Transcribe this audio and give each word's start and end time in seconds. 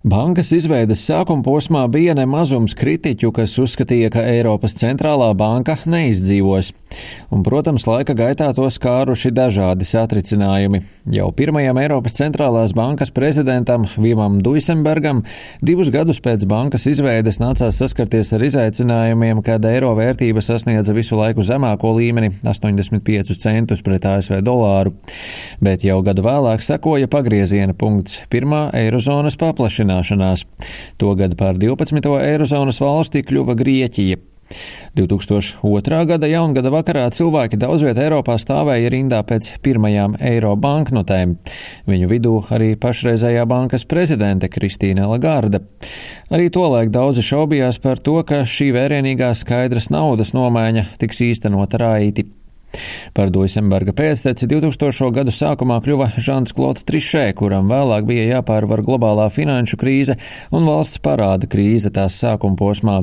Bankas 0.00 0.48
izveidas 0.56 1.02
sākuma 1.04 1.44
posmā 1.44 1.82
bija 1.92 2.14
nemazums 2.16 2.72
kritiķu, 2.72 3.34
kas 3.36 3.58
uzskatīja, 3.60 4.08
ka 4.14 4.22
Eiropas 4.24 4.72
centrālā 4.80 5.26
banka 5.36 5.74
neizdzīvos. 5.84 6.70
Un, 7.30 7.44
protams, 7.46 7.86
laika 7.86 8.14
gaitā 8.16 8.50
to 8.56 8.66
skāruši 8.70 9.32
dažādi 9.34 9.86
satricinājumi. 9.86 10.82
Jau 11.14 11.28
pirmajam 11.36 11.78
Eiropas 11.82 12.16
centrālās 12.18 12.74
bankas 12.76 13.12
prezidentam 13.14 13.86
Vimam 13.96 14.38
Duisenbergam 14.42 15.22
divus 15.62 15.90
gadus 15.94 16.20
pēc 16.22 16.46
bankas 16.50 16.86
izveides 16.90 17.40
nācās 17.42 17.78
saskarties 17.80 18.32
ar 18.36 18.46
izaicinājumiem, 18.46 19.42
kad 19.46 19.64
eiro 19.68 19.92
vērtība 19.98 20.42
sasniedza 20.44 20.94
visu 20.96 21.18
laiku 21.18 21.44
zemāko 21.46 21.94
līmeni- 21.96 22.32
85 22.50 23.38
centus 23.38 23.82
pret 23.82 24.06
ASV 24.06 24.40
dolāru. 24.42 24.94
Bet 25.60 25.82
jau 25.82 26.02
gadu 26.02 26.22
vēlāk 26.22 26.62
sekoja 26.62 27.06
pagrieziena 27.06 27.74
punkts- 27.74 28.20
pirmā 28.32 28.70
eirozonas 28.74 29.36
paplašināšana 29.36 29.90
samazināšanās. 29.90 30.44
Togad 30.98 31.36
par 31.36 31.54
12. 31.58 32.18
eirozonas 32.20 32.80
valsti 32.80 33.24
kļuva 33.24 33.56
Grieķija. 33.56 34.29
2002. 34.98 36.00
gada 36.10 36.30
jaungada 36.30 36.72
vakarā 36.74 37.04
cilvēki 37.14 37.58
daudz 37.60 37.84
vietā 37.86 38.06
Eiropā 38.08 38.36
stāvēja 38.40 38.90
rindā 38.90 39.20
pēc 39.26 39.52
pirmajām 39.64 40.16
eiro 40.18 40.56
banknotēm. 40.58 41.36
Viņu 41.90 42.10
vidū 42.10 42.34
arī 42.50 42.72
pašreizējā 42.80 43.46
bankas 43.50 43.86
prezidente 43.86 44.50
Kristīne 44.50 45.06
Lagarde. 45.10 45.62
Arī 46.30 46.50
tolaik 46.50 46.90
daudzi 46.94 47.24
šaubījās 47.26 47.80
par 47.82 48.02
to, 48.02 48.18
ka 48.26 48.42
šī 48.48 48.72
vērienīgā 48.76 49.30
skaidras 49.38 49.90
naudas 49.94 50.34
nomaiņa 50.36 50.90
tiks 50.98 51.24
īstenota 51.30 51.80
raiti. 51.80 52.26
Par 53.16 53.30
Duisenberga 53.34 53.92
pēcteci 53.96 54.46
2000. 54.50 55.10
gadu 55.14 55.32
sākumā 55.34 55.80
kļuva 55.84 56.12
Žants 56.22 56.54
Klots 56.54 56.84
Trišē, 56.86 57.24
kuram 57.38 57.70
vēlāk 57.70 58.06
bija 58.08 58.26
jāpārvar 58.36 58.82
globālā 58.86 59.26
finanšu 59.34 59.78
krīze 59.80 60.16
un 60.54 60.68
valsts 60.68 61.00
parāda 61.02 61.48
krīze 61.50 61.90
tās 61.94 62.18
sākuma 62.22 62.58
posmā. 62.58 63.00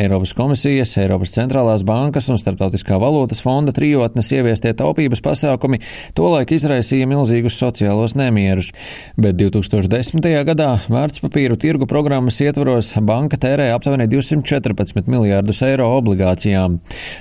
Eiropas 0.00 0.32
komisijas, 0.36 0.96
Eiropas 1.00 1.34
centrālās 1.36 1.84
bankas 1.86 2.30
un 2.32 2.40
Startautiskā 2.40 2.96
valūtas 3.00 3.42
fonda 3.44 3.74
trijotnes 3.76 4.32
ieviestie 4.34 4.72
taupības 4.76 5.22
pasākumi 5.24 5.80
tolaik 6.16 6.54
izraisīja 6.56 7.08
milzīgus 7.10 7.58
sociālos 7.60 8.16
nemierus, 8.18 8.72
bet 9.20 9.36
2010. 9.40 10.24
gadā 10.48 10.70
vērtspapīru 10.88 11.58
tirgu 11.60 11.88
programmas 11.90 12.40
ietvaros 12.44 12.94
banka 13.04 13.38
tērēja 13.40 13.76
aptuveni 13.76 14.08
214 14.10 15.10
miljārdus 15.10 15.62
eiro 15.66 15.90
obligācijām. 15.98 16.80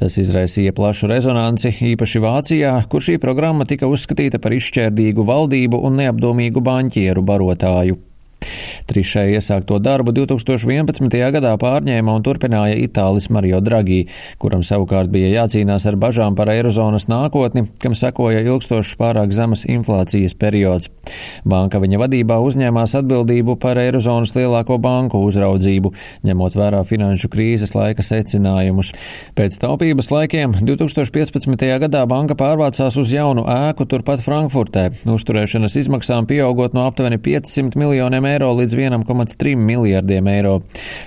Tas 0.00 0.18
izraisīja 0.22 0.74
plašu 0.76 1.10
rezonanci 1.10 1.63
bilanci, 1.64 1.94
īpaši 1.94 2.20
Vācijā, 2.20 2.72
kur 2.88 3.00
šī 3.00 3.18
programma 3.18 3.64
tika 3.64 3.86
uzskatīta 3.86 4.38
par 4.38 4.52
izšķērdīgu 4.52 5.24
valdību 5.24 5.80
un 5.86 5.96
neapdomīgu 5.96 6.60
banķieru 6.60 7.22
barotāju. 7.22 8.13
Trišē 8.84 9.30
iesākto 9.32 9.78
darbu 9.80 10.12
2011. 10.12 11.08
gadā 11.32 11.54
pārņēma 11.56 12.12
un 12.18 12.24
turpināja 12.24 12.76
Itālis 12.84 13.30
Mario 13.32 13.62
Draghi, 13.64 14.02
kuram 14.36 14.60
savukārt 14.60 15.08
bija 15.08 15.30
jācīnās 15.32 15.86
ar 15.88 15.96
bažām 15.96 16.36
par 16.36 16.50
eirozonas 16.52 17.06
nākotni, 17.08 17.64
kam 17.80 17.96
sekoja 17.96 18.42
ilgstošs 18.44 18.92
pārāk 19.00 19.32
zemes 19.32 19.64
inflācijas 19.64 20.36
periods. 20.36 20.90
Banka 21.48 21.80
viņa 21.80 22.02
vadībā 22.02 22.36
uzņēmās 22.44 22.96
atbildību 23.00 23.56
par 23.62 23.80
eirozonas 23.80 24.34
lielāko 24.36 24.76
banku 24.76 25.22
uzraudzību, 25.30 25.94
ņemot 26.28 26.58
vērā 26.60 26.82
finanšu 26.84 27.32
krīzes 27.32 27.72
laika 27.72 28.04
secinājumus. 28.04 28.92
Pēc 29.32 29.56
taupības 29.64 30.12
laikiem 30.12 30.58
2015. 30.60 31.66
gadā 31.86 32.04
banka 32.10 32.36
pārvācās 32.36 33.00
uz 33.00 33.16
jaunu 33.16 33.48
ēku 33.48 33.88
turpat 33.88 34.20
Frankfurtē, 34.28 34.90
uzturēšanas 35.08 35.80
izmaksām 35.80 36.28
pieaugot 36.28 36.76
no 36.76 36.84
aptuveni 36.84 37.16
500 37.32 37.80
miljoniem 37.80 38.28
eiro 38.34 38.52
līdz 38.60 38.73
līdz 38.74 39.02
1,3 39.06 39.56
miljardiem 39.56 40.28
eiro. 40.28 40.60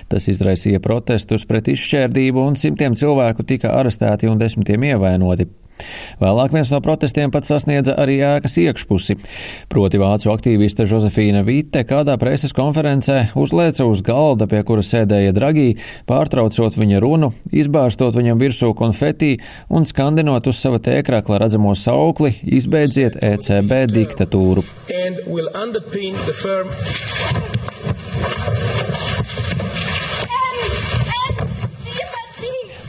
Tas 0.08 0.28
izraisīja 0.32 0.80
protestus 0.84 1.46
pret 1.48 1.68
izšķērdību 1.68 2.44
un 2.48 2.56
simtiem 2.56 2.96
cilvēku 2.98 3.46
tika 3.46 3.76
arestēti 3.78 4.28
un 4.30 4.38
desmitiem 4.40 4.90
ievainoti. 4.92 5.48
Vēlāk 6.18 6.54
viens 6.54 6.70
no 6.72 6.80
protestiem 6.84 7.32
pat 7.34 7.46
sasniedza 7.48 7.94
arī 8.02 8.18
ēkas 8.26 8.56
iekšpusi. 8.62 9.16
Proti 9.70 10.00
vācu 10.00 10.32
aktīviste 10.32 10.86
Josefīna 10.88 11.44
Vite 11.46 11.84
kādā 11.88 12.18
preses 12.20 12.54
konferencē 12.56 13.28
uzlēca 13.38 13.86
uz 13.88 14.02
galda, 14.06 14.48
pie 14.50 14.62
kura 14.66 14.84
sēdēja 14.84 15.34
Dragī, 15.36 15.68
pārtraucot 16.08 16.78
viņa 16.78 17.02
runu, 17.04 17.32
izbārstot 17.52 18.18
viņam 18.18 18.42
virsū 18.42 18.72
konfetī 18.78 19.36
un 19.70 19.86
skandinot 19.88 20.50
uz 20.50 20.58
sava 20.58 20.82
tēkrakla 20.82 21.42
redzamo 21.44 21.74
saukli: 21.78 22.34
izbeidziet 22.58 23.20
ECB 23.22 23.84
diktatūru. 23.94 24.66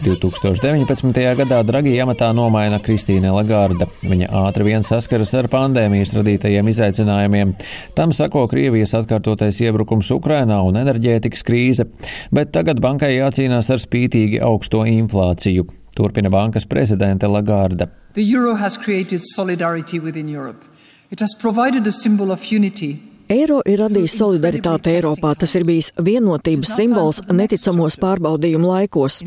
2019. 0.09 1.13
gadā 1.37 1.59
Dragi 1.67 1.91
amatā 2.01 2.29
nomaina 2.33 2.79
Kristīne 2.81 3.29
Lagarda. 3.33 3.85
Viņa 4.01 4.29
ātri 4.41 4.65
vien 4.65 4.85
saskaras 4.85 5.35
ar 5.37 5.49
pandēmijas 5.51 6.15
radītajiem 6.17 6.71
izaicinājumiem. 6.71 7.51
Tam 7.97 8.13
sako 8.15 8.47
Krievijas 8.49 8.95
atkārtotais 8.97 9.59
iebrukums 9.61 10.09
Ukrainā 10.15 10.61
un 10.65 10.79
enerģētikas 10.81 11.45
krīze, 11.45 11.85
bet 12.33 12.53
tagad 12.55 12.81
bankai 12.81 13.11
jācīnās 13.19 13.69
ar 13.69 13.83
spītīgi 13.83 14.41
augsto 14.45 14.81
inflāciju. 14.89 15.67
Turpina 15.95 16.31
bankas 16.33 16.65
prezidente 16.65 17.29
Lagarda. 17.29 17.89
The 18.13 18.25
euro 18.33 18.55
has 18.55 18.77
created 18.77 19.21
solidarity 19.35 19.99
within 19.99 20.29
Europe. 20.29 20.65
It 21.11 21.19
has 21.19 21.35
provided 21.37 21.85
a 21.87 21.91
symbol 21.91 22.31
of 22.31 22.51
unity 22.51 23.08
Eiro 23.29 23.59
ir 23.69 23.77
radījis 23.77 24.15
solidaritāti 24.17 24.89
Eiropā. 24.95 25.35
Tas 25.37 25.51
ir 25.53 25.61
bijis 25.67 25.91
vienotības 26.01 26.71
simbols 26.73 27.19
neticamos 27.29 27.93
pārbaudījumu 28.01 28.65
laikos. 28.65 29.19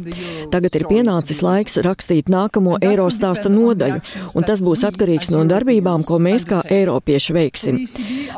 Tagad 0.51 0.75
ir 0.75 0.85
pienācis 0.89 1.39
laiks 1.47 1.79
rakstīt 1.87 2.27
nākamo 2.33 2.81
eiro 2.83 3.07
stāsta 3.15 3.47
nodaļu, 3.53 4.01
un 4.35 4.47
tas 4.49 4.59
būs 4.65 4.83
atkarīgs 4.89 5.31
no 5.31 5.45
darbībām, 5.47 6.03
ko 6.09 6.19
mēs 6.19 6.49
kā 6.51 6.59
eiropieši 6.67 7.37
veiksim. 7.37 7.79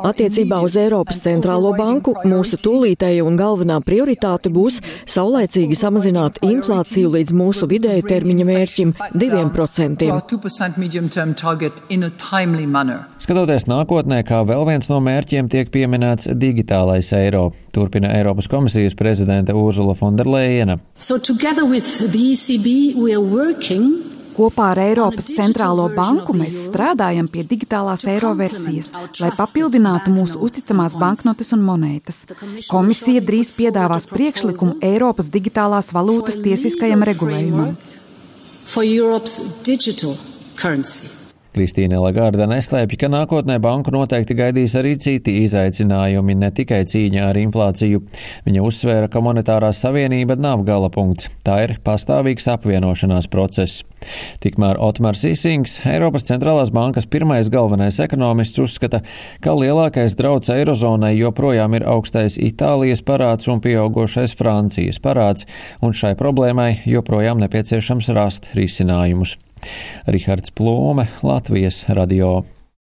Attiecībā 0.04 0.58
uz 0.66 0.76
Eiropas 0.76 1.22
centrālo 1.24 1.72
banku 1.78 2.12
mūsu 2.28 2.60
tūlītēja 2.60 3.24
un 3.24 3.40
galvenā 3.40 3.80
prioritāte 3.86 4.52
būs 4.52 4.82
saulēcīgi 5.08 5.80
samazināt 5.80 6.42
inflāciju 6.44 7.14
līdz 7.16 7.32
mūsu 7.40 7.70
vidēja 7.72 8.04
termiņa 8.12 8.48
mērķim- 8.50 8.92
2%. 9.24 10.04
Skatoties 13.24 13.68
nākotnē, 13.72 14.20
kā 14.28 14.44
vēl 14.44 14.68
viens 14.68 14.92
no 14.92 15.00
mērķiem 15.00 15.53
tiek 15.54 15.70
pieminēts 15.70 16.32
digitālais 16.34 17.12
eiro, 17.14 17.48
turpina 17.74 18.10
Eiropas 18.16 18.48
komisijas 18.50 18.96
prezidente 18.98 19.54
Urzula 19.54 19.94
Fonderleina. 19.94 20.78
So 20.96 21.20
Kopā 24.34 24.72
ar 24.72 24.80
Eiropas 24.82 25.28
centrālo 25.30 25.84
banku 25.94 26.34
mēs 26.34 26.56
strādājam 26.66 27.28
pie 27.30 27.44
digitālās 27.46 28.02
eiro 28.10 28.32
versijas, 28.34 28.90
lai 29.22 29.30
papildinātu 29.38 30.10
mūsu 30.10 30.42
uzticamās 30.42 30.98
banknotes 30.98 31.54
un 31.54 31.62
monētas. 31.62 32.24
Komisija 32.66 33.22
drīz 33.22 33.54
piedāvās 33.54 34.10
priekšlikumu 34.10 34.80
Eiropas 34.90 35.30
digitālās 35.30 35.94
valūtas 35.94 36.42
tiesiskajam 36.42 37.06
regulējumam. 37.06 37.76
For 38.66 38.82
Europe's 38.82 39.38
digital 39.62 40.18
currency. 40.58 41.06
Kristīne 41.54 42.00
Lagarda 42.02 42.48
neslēpj, 42.50 42.96
ka 42.98 43.08
nākotnē 43.12 43.60
banku 43.62 43.92
noteikti 43.94 44.34
gaidīs 44.38 44.74
arī 44.78 44.96
citi 44.98 45.36
izaicinājumi, 45.44 46.34
ne 46.40 46.50
tikai 46.54 46.80
cīņa 46.90 47.28
ar 47.28 47.38
inflāciju. 47.38 48.02
Viņa 48.46 48.64
uzsvēra, 48.66 49.10
ka 49.12 49.22
monetārā 49.22 49.70
savienība 49.74 50.34
nav 50.40 50.64
gala 50.66 50.90
punkts, 50.90 51.30
tā 51.46 51.60
ir 51.68 51.76
pastāvīgs 51.86 52.48
apvienošanās 52.56 53.30
process. 53.30 53.84
Tikmēr 54.42 54.80
Otmars 54.82 55.22
Isings, 55.28 55.78
Eiropas 55.88 56.26
centrālās 56.28 56.74
bankas 56.74 57.06
pirmais 57.10 57.48
galvenais 57.52 58.00
ekonomists, 58.02 58.60
uzskata, 58.60 59.04
ka 59.44 59.54
lielākais 59.54 60.18
drauds 60.18 60.50
Eirozonai 60.52 61.14
joprojām 61.20 61.78
ir 61.78 61.86
augstais 61.88 62.36
Itālijas 62.42 63.04
parāds 63.06 63.48
un 63.48 63.62
pieaugošais 63.64 64.34
Francijas 64.36 65.00
parāds, 65.00 65.46
un 65.80 65.94
šai 65.94 66.16
problēmai 66.18 66.82
joprojām 66.90 67.40
nepieciešams 67.46 68.12
rast 68.18 68.52
risinājumus. 68.58 69.38
Rihards 70.06 70.54
Plūme, 70.54 71.06
Latvijas 71.22 71.84
radio. 71.88 72.42